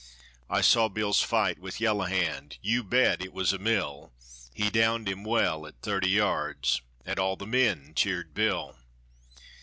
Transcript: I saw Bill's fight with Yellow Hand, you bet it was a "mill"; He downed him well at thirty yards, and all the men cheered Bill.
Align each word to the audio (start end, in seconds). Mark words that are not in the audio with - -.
I 0.49 0.61
saw 0.61 0.87
Bill's 0.89 1.21
fight 1.21 1.59
with 1.59 1.79
Yellow 1.79 2.05
Hand, 2.05 2.57
you 2.59 2.83
bet 2.83 3.21
it 3.21 3.31
was 3.33 3.53
a 3.53 3.59
"mill"; 3.59 4.11
He 4.51 4.71
downed 4.71 5.07
him 5.07 5.23
well 5.23 5.67
at 5.67 5.83
thirty 5.83 6.09
yards, 6.09 6.81
and 7.05 7.19
all 7.19 7.35
the 7.35 7.45
men 7.45 7.93
cheered 7.95 8.33
Bill. 8.33 8.75